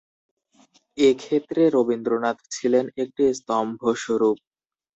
এ 0.97 1.09
ক্ষেত্রে 1.17 1.61
রবীন্দ্রনাথ 1.75 2.37
ছিলেন 2.51 2.85
একটি 3.03 3.23
স্তম্ভস্বরূপ। 3.33 4.37